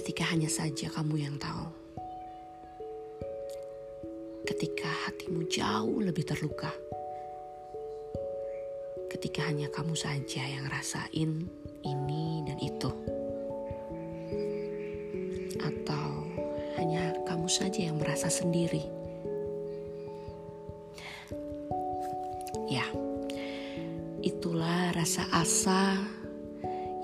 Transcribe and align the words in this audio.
ketika 0.00 0.24
hanya 0.32 0.48
saja 0.48 0.88
kamu 0.88 1.28
yang 1.28 1.36
tahu. 1.36 1.68
Ketika 4.48 4.88
hatimu 4.88 5.44
jauh 5.44 6.00
lebih 6.00 6.24
terluka. 6.24 6.72
Ketika 9.12 9.44
hanya 9.44 9.68
kamu 9.68 9.92
saja 9.92 10.40
yang 10.40 10.64
rasain 10.72 11.52
ini 11.84 12.40
dan 12.48 12.56
itu. 12.64 12.88
Atau 15.60 16.24
hanya 16.80 17.12
kamu 17.28 17.52
saja 17.52 17.92
yang 17.92 18.00
merasa 18.00 18.32
sendiri. 18.32 18.88
Ya, 22.72 22.88
itulah 24.24 24.96
rasa 24.96 25.28
asa 25.28 26.00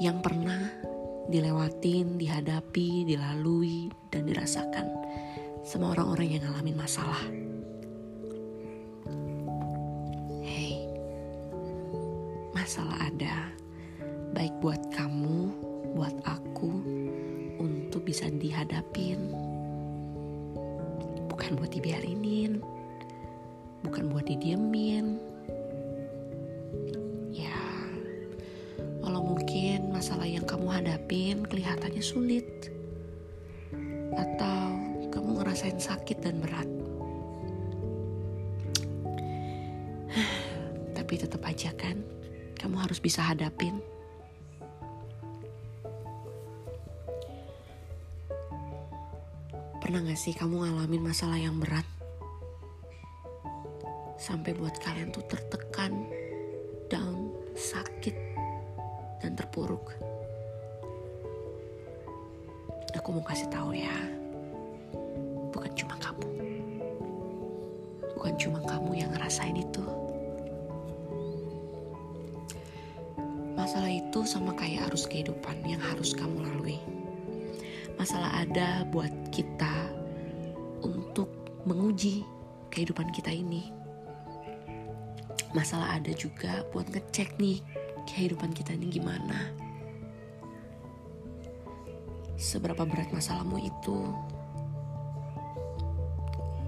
yang 0.00 0.24
pernah 0.24 0.95
dilewatin, 1.26 2.18
dihadapi, 2.18 3.02
dilalui, 3.06 3.90
dan 4.14 4.26
dirasakan 4.30 4.86
sama 5.66 5.90
orang-orang 5.98 6.38
yang 6.38 6.42
ngalamin 6.46 6.78
masalah. 6.78 7.22
Hey, 10.46 10.86
masalah 12.54 13.10
ada, 13.10 13.50
baik 14.30 14.54
buat 14.62 14.78
kamu, 14.94 15.50
buat 15.98 16.14
aku, 16.22 16.70
untuk 17.58 18.06
bisa 18.06 18.30
dihadapin. 18.30 19.34
Bukan 21.26 21.58
buat 21.58 21.74
dibiarinin, 21.74 22.62
bukan 23.82 24.08
buat 24.14 24.30
didiemin, 24.30 25.18
masalah 29.96 30.28
yang 30.28 30.44
kamu 30.44 30.68
hadapin 30.68 31.40
kelihatannya 31.48 32.04
sulit 32.04 32.68
atau 34.12 34.76
kamu 35.08 35.40
ngerasain 35.40 35.80
sakit 35.80 36.20
dan 36.20 36.36
berat. 36.36 36.68
Tapi 40.92 41.12
tetap 41.16 41.40
aja 41.48 41.72
kan, 41.72 42.04
kamu 42.60 42.76
harus 42.76 43.00
bisa 43.00 43.24
hadapin. 43.24 43.80
Pernah 49.80 50.12
gak 50.12 50.20
sih 50.20 50.36
kamu 50.36 50.60
ngalamin 50.60 51.08
masalah 51.08 51.40
yang 51.40 51.56
berat? 51.56 51.88
Sampai 54.20 54.52
buat 54.52 54.76
kalian 54.76 55.08
tuh 55.08 55.24
tertekan, 55.24 56.04
down, 56.92 57.32
sakit, 57.56 58.35
dan 59.26 59.34
terpuruk. 59.34 59.90
Aku 62.94 63.10
mau 63.10 63.26
kasih 63.26 63.50
tahu 63.50 63.74
ya, 63.74 63.92
bukan 65.50 65.70
cuma 65.74 65.98
kamu. 65.98 66.26
Bukan 68.14 68.34
cuma 68.38 68.58
kamu 68.62 69.02
yang 69.02 69.10
ngerasain 69.10 69.58
itu. 69.58 69.82
Masalah 73.58 73.90
itu 73.90 74.22
sama 74.22 74.54
kayak 74.54 74.90
arus 74.90 75.10
kehidupan 75.10 75.58
yang 75.66 75.82
harus 75.82 76.14
kamu 76.14 76.46
lalui. 76.46 76.78
Masalah 77.98 78.46
ada 78.46 78.86
buat 78.94 79.10
kita 79.34 79.90
untuk 80.86 81.30
menguji 81.66 82.22
kehidupan 82.70 83.10
kita 83.10 83.34
ini. 83.34 83.74
Masalah 85.50 85.98
ada 85.98 86.14
juga 86.14 86.62
buat 86.70 86.90
ngecek 86.90 87.38
nih 87.38 87.75
kehidupan 88.06 88.54
kita 88.54 88.72
ini 88.78 88.88
gimana. 88.88 89.52
Seberapa 92.38 92.86
berat 92.86 93.10
masalahmu 93.10 93.58
itu, 93.58 93.98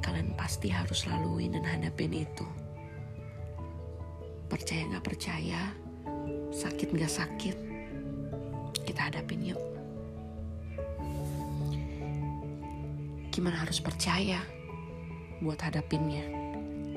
kalian 0.00 0.32
pasti 0.38 0.72
harus 0.72 1.04
laluin 1.04 1.54
dan 1.58 1.66
hadapin 1.66 2.14
itu. 2.14 2.46
Percaya 4.46 4.86
gak 4.94 5.06
percaya, 5.06 5.74
sakit 6.54 6.88
gak 6.94 7.12
sakit, 7.12 7.56
kita 8.86 9.10
hadapin 9.10 9.42
yuk. 9.42 9.60
Gimana 13.34 13.60
harus 13.66 13.82
percaya 13.84 14.40
buat 15.44 15.60
hadapinnya? 15.60 16.24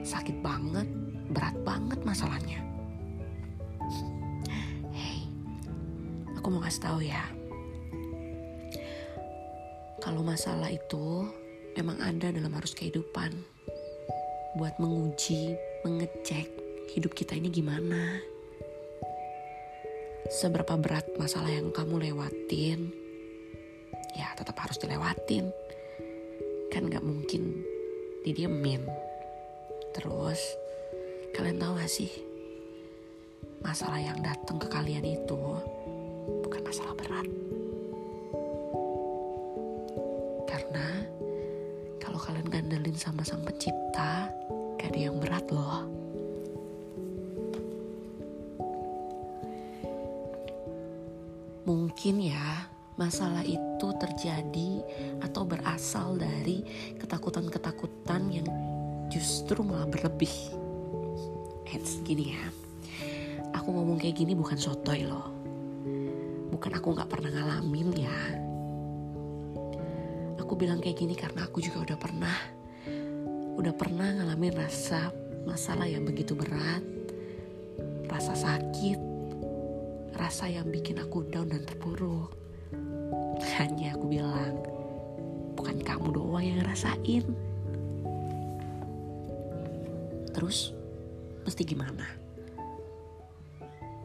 Sakit 0.00 0.40
banget, 0.40 0.88
berat 1.28 1.58
banget 1.66 2.00
masalahnya. 2.06 2.71
Aku 6.42 6.50
mau 6.50 6.66
kasih 6.66 6.82
tahu 6.82 7.06
ya. 7.06 7.22
Kalau 10.02 10.26
masalah 10.26 10.74
itu 10.74 11.30
memang 11.78 12.02
ada 12.02 12.34
dalam 12.34 12.50
arus 12.58 12.74
kehidupan. 12.74 13.30
Buat 14.58 14.74
menguji, 14.82 15.54
mengecek 15.86 16.50
hidup 16.98 17.14
kita 17.14 17.38
ini 17.38 17.46
gimana. 17.46 18.18
Seberapa 20.34 20.74
berat 20.82 21.06
masalah 21.14 21.46
yang 21.46 21.70
kamu 21.70 22.10
lewatin, 22.10 22.90
ya 24.18 24.34
tetap 24.34 24.58
harus 24.58 24.82
dilewatin. 24.82 25.46
Kan 26.74 26.90
gak 26.90 27.06
mungkin 27.06 27.62
didiemin. 28.26 28.82
Terus, 29.94 30.42
kalian 31.38 31.62
tahu 31.62 31.78
gak 31.78 31.86
sih? 31.86 32.10
Masalah 33.62 34.02
yang 34.02 34.18
datang 34.18 34.58
ke 34.58 34.66
kalian 34.66 35.06
itu 35.06 35.38
bukan 36.62 36.70
masalah 36.70 36.94
berat. 36.94 37.26
Karena 40.46 40.86
kalau 41.98 42.18
kalian 42.22 42.46
gandelin 42.46 42.94
sama 42.94 43.26
sang 43.26 43.42
pencipta, 43.42 44.30
gak 44.78 44.94
ada 44.94 45.00
yang 45.10 45.18
berat 45.18 45.42
loh. 45.50 45.90
Mungkin 51.66 52.30
ya, 52.30 52.70
masalah 52.94 53.42
itu 53.42 53.88
terjadi 53.98 54.70
atau 55.18 55.42
berasal 55.42 56.14
dari 56.14 56.62
ketakutan-ketakutan 56.94 58.22
yang 58.30 58.46
justru 59.10 59.66
malah 59.66 59.90
berlebih. 59.90 60.30
Heads 61.66 62.06
gini 62.06 62.38
ya, 62.38 62.44
aku 63.50 63.74
ngomong 63.74 63.98
kayak 63.98 64.14
gini 64.14 64.38
bukan 64.38 64.58
sotoy 64.60 65.10
loh 65.10 65.41
bukan 66.62 66.78
aku 66.78 66.94
gak 66.94 67.10
pernah 67.10 67.26
ngalamin 67.34 67.90
ya. 67.90 68.18
Aku 70.38 70.54
bilang 70.54 70.78
kayak 70.78 70.94
gini 70.94 71.18
karena 71.18 71.42
aku 71.42 71.58
juga 71.58 71.90
udah 71.90 71.98
pernah 71.98 72.38
udah 73.58 73.74
pernah 73.74 74.06
ngalamin 74.14 74.54
rasa 74.54 75.10
masalah 75.42 75.90
yang 75.90 76.06
begitu 76.06 76.38
berat 76.38 76.86
rasa 78.06 78.38
sakit 78.38 78.94
rasa 80.14 80.54
yang 80.54 80.70
bikin 80.70 81.02
aku 81.02 81.26
down 81.34 81.50
dan 81.50 81.66
terpuruk. 81.66 82.30
Hanya 83.58 83.98
aku 83.98 84.06
bilang 84.06 84.62
bukan 85.58 85.82
kamu 85.82 86.14
doang 86.14 86.46
yang 86.46 86.62
ngerasain. 86.62 87.26
Terus 90.30 90.70
mesti 91.42 91.62
gimana? 91.66 92.06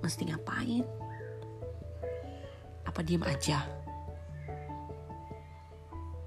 Mesti 0.01 0.25
ngapain 0.25 0.96
apa 2.97 3.05
diem 3.05 3.21
aja? 3.29 3.61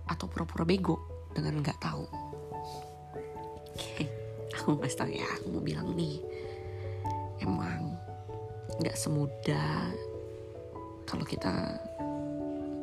Atau 0.06 0.30
pura-pura 0.30 0.62
bego 0.62 1.26
dengan 1.34 1.58
nggak 1.58 1.82
tahu? 1.82 2.06
Aku 4.54 4.78
mau 4.78 4.86
tahu 4.86 5.10
ya, 5.10 5.26
aku 5.34 5.50
mau 5.50 5.66
bilang 5.66 5.90
nih, 5.98 6.22
emang 7.42 7.98
nggak 8.78 8.94
semudah 8.94 9.90
kalau 11.10 11.26
kita 11.26 11.74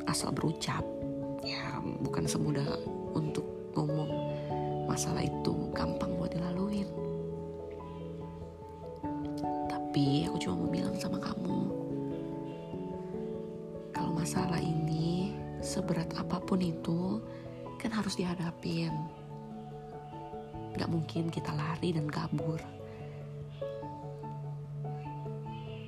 asal 0.04 0.36
berucap, 0.36 0.84
ya 1.40 1.80
bukan 2.04 2.28
semudah 2.28 2.68
untuk 3.16 3.72
ngomong 3.72 4.12
masalah 4.84 5.24
itu 5.24 5.72
gampang 5.72 6.12
buat 6.20 6.36
dilaluin. 6.36 6.92
Tapi 9.72 10.28
aku 10.28 10.36
cuma 10.44 10.66
mau 10.66 10.68
bilang 10.68 10.92
sama 11.00 11.16
kamu, 11.22 11.87
masalah 14.28 14.60
ini, 14.60 15.32
seberat 15.64 16.12
apa 16.20 16.36
pun 16.44 16.60
itu, 16.60 17.16
kan 17.80 17.88
harus 17.88 18.12
dihadapin. 18.12 18.92
Gak 20.76 20.92
mungkin 20.92 21.32
kita 21.32 21.48
lari 21.56 21.96
dan 21.96 22.12
kabur. 22.12 22.60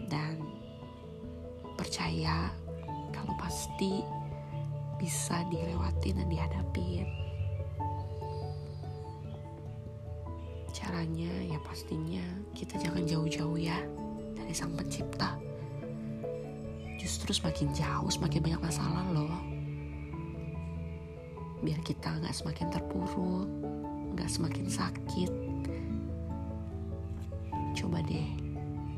Dan 0.09 0.41
percaya 1.77 2.49
kalau 3.13 3.37
pasti 3.37 4.01
bisa 4.97 5.45
dilewatin 5.53 6.25
dan 6.25 6.29
dihadapin. 6.33 7.13
Caranya 10.73 11.45
ya 11.45 11.61
pastinya 11.61 12.25
kita 12.57 12.81
jangan 12.81 13.05
jauh-jauh 13.05 13.61
ya 13.61 13.77
dari 14.33 14.57
sang 14.57 14.73
pencipta 14.73 15.50
justru 17.01 17.33
semakin 17.33 17.73
jauh 17.73 18.13
semakin 18.13 18.45
banyak 18.45 18.61
masalah 18.61 19.09
loh. 19.09 19.41
Biar 21.65 21.81
kita 21.81 22.21
nggak 22.21 22.37
semakin 22.37 22.69
terpuruk 22.69 23.49
nggak 24.13 24.29
semakin 24.29 24.69
sakit. 24.69 25.33
Coba 27.81 28.05
deh 28.05 28.29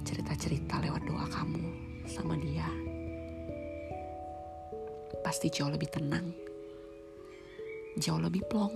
cerita-cerita 0.03 0.83
lewat 0.83 1.07
doa 1.07 1.27
kamu 1.31 1.71
sama 2.11 2.35
dia. 2.35 2.67
Pasti 5.23 5.47
jauh 5.55 5.71
lebih 5.71 5.87
tenang 5.87 6.35
jauh 8.01 8.21
lebih 8.21 8.41
plong. 8.49 8.73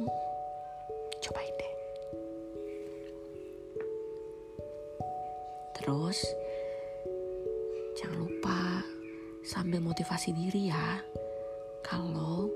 Cobain 1.24 1.54
deh. 1.56 1.74
Terus 5.80 6.18
sambil 9.56 9.80
motivasi 9.80 10.36
diri 10.36 10.68
ya. 10.68 11.00
Kalau 11.80 12.52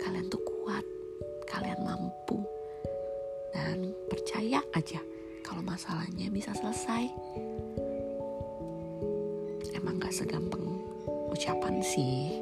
kalian 0.00 0.32
tuh 0.32 0.40
kuat 0.40 0.80
kalian 1.44 1.84
mampu 1.84 2.40
dan 3.52 3.92
percaya 4.08 4.64
aja 4.72 4.96
kalau 5.44 5.60
masalahnya 5.60 6.32
bisa 6.32 6.56
selesai. 6.56 7.04
Emang 9.76 10.00
gak 10.00 10.16
segampang 10.16 10.80
ucapan 11.28 11.84
sih 11.84 12.40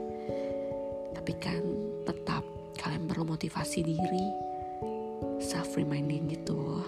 tapi 1.10 1.34
kan 1.42 1.58
tetap 2.06 2.46
kalian 2.78 3.10
perlu 3.10 3.26
motivasi 3.34 3.82
diri 3.82 4.26
self 5.42 5.74
reminding 5.74 6.30
gitu. 6.30 6.78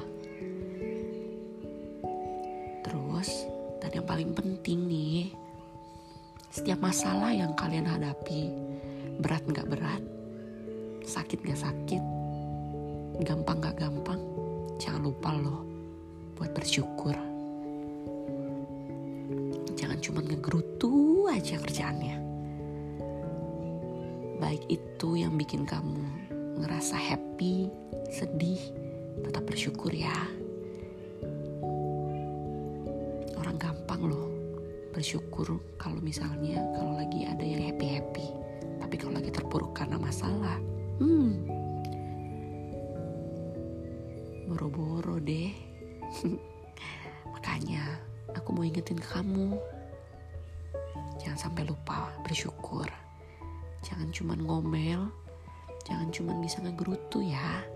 Terus 2.87 3.51
dan 3.83 3.91
yang 3.91 4.07
paling 4.07 4.31
penting 4.39 4.87
nih 4.87 5.42
setiap 6.53 6.85
masalah 6.85 7.33
yang 7.33 7.57
kalian 7.57 7.89
hadapi 7.89 8.53
berat 9.25 9.41
nggak 9.49 9.73
berat? 9.73 10.05
Sakit 11.01 11.41
nggak 11.41 11.57
sakit? 11.65 12.03
Gampang 13.25 13.65
nggak 13.65 13.81
gampang? 13.81 14.21
Jangan 14.77 15.01
lupa 15.01 15.33
loh 15.33 15.65
buat 16.37 16.53
bersyukur. 16.53 17.17
Jangan 19.81 19.99
cuma 20.05 20.21
ngegerutu 20.21 21.25
aja 21.33 21.57
kerjaannya. 21.57 22.21
Baik 24.37 24.69
itu 24.69 25.09
yang 25.17 25.41
bikin 25.41 25.65
kamu 25.65 26.05
ngerasa 26.61 27.01
happy 27.01 27.73
sedih 28.13 28.61
tetap 29.25 29.49
bersyukur 29.49 29.89
ya 29.89 30.13
bersyukur 35.03 35.59
kalau 35.83 35.99
misalnya 35.99 36.63
kalau 36.79 36.95
lagi 36.95 37.27
ada 37.27 37.43
yang 37.43 37.75
happy 37.75 37.99
happy 37.99 38.31
tapi 38.79 38.95
kalau 38.95 39.19
lagi 39.19 39.35
terpuruk 39.35 39.75
karena 39.75 39.99
masalah. 39.99 40.63
Hmm. 41.03 41.43
Boro-boro 44.47 45.19
deh. 45.19 45.51
Makanya 47.35 47.99
aku 48.31 48.55
mau 48.55 48.63
ingetin 48.63 48.95
ke 48.95 49.09
kamu. 49.11 49.59
Jangan 51.19 51.51
sampai 51.51 51.67
lupa 51.67 52.15
bersyukur. 52.23 52.87
Jangan 53.83 54.07
cuman 54.15 54.39
ngomel. 54.39 55.11
Jangan 55.83 56.15
cuman 56.15 56.39
bisa 56.39 56.63
ngegerutu 56.63 57.27
ya. 57.27 57.67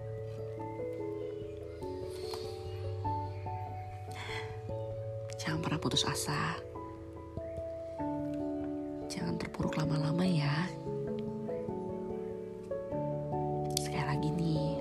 Jangan 5.42 5.58
pernah 5.58 5.82
putus 5.82 6.06
asa 6.06 6.65
jangan 9.26 9.42
terpuruk 9.42 9.74
lama-lama 9.74 10.22
ya. 10.22 10.54
Sekali 13.74 14.06
lagi 14.06 14.30
nih 14.30 14.78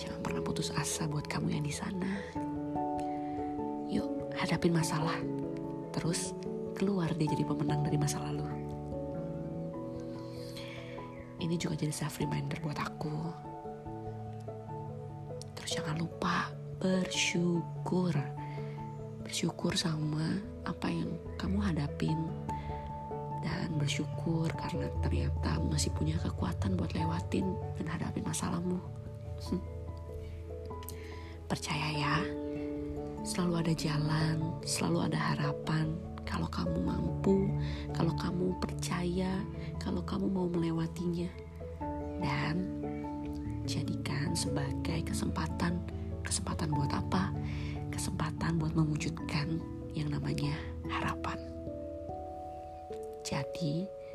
jangan 0.00 0.24
pernah 0.24 0.40
putus 0.40 0.72
asa 0.72 1.04
buat 1.04 1.28
kamu 1.28 1.60
yang 1.60 1.60
di 1.60 1.76
sana. 1.76 2.24
Yuk 3.92 4.32
hadapin 4.32 4.72
masalah. 4.72 5.20
Terus 5.92 6.32
keluar 6.72 7.12
dia 7.20 7.28
jadi 7.28 7.44
pemenang 7.44 7.84
dari 7.84 8.00
masa 8.00 8.16
lalu. 8.24 8.48
Ini 11.44 11.60
juga 11.60 11.76
jadi 11.76 11.92
self 11.92 12.16
reminder 12.16 12.56
buat 12.64 12.80
aku. 12.80 13.12
Terus 15.52 15.76
jangan 15.76 16.00
lupa 16.00 16.48
bersyukur. 16.80 18.16
Bersyukur 19.20 19.76
sama 19.76 20.40
apa 20.64 20.88
yang 20.88 21.12
kamu 21.36 21.60
hadapin 21.60 22.16
dan 23.46 23.78
bersyukur 23.78 24.50
karena 24.50 24.90
ternyata 25.06 25.62
masih 25.70 25.94
punya 25.94 26.18
kekuatan 26.18 26.74
buat 26.74 26.90
lewatin 26.98 27.54
dan 27.78 27.86
hadapin 27.86 28.26
masalahmu. 28.26 28.82
Percaya 31.46 31.88
ya 31.94 32.16
selalu 33.22 33.62
ada 33.62 33.74
jalan 33.78 34.36
selalu 34.66 34.98
ada 35.06 35.18
harapan. 35.34 35.94
Kalau 36.26 36.50
kamu 36.50 36.82
mampu 36.82 37.54
kalau 37.94 38.10
kamu 38.18 38.50
percaya 38.58 39.30
kalau 39.78 40.02
kamu 40.02 40.26
mau 40.26 40.50
melewatinya. 40.50 41.30
Dan 42.18 42.82
jadikan 43.62 44.34
sebagai 44.34 45.06
kesempatan. 45.06 45.78
Kesempatan 46.26 46.74
buat 46.74 46.90
apa? 46.90 47.30
Kesempatan 47.94 48.58
buat 48.58 48.74
mewujudkan 48.74 49.62
yang 49.94 50.10
namanya 50.10 50.58
harapan 50.90 51.55
jadi 53.26 53.90
jangan 53.90 54.05